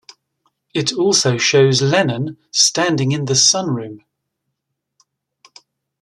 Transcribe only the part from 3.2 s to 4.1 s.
the sunroom.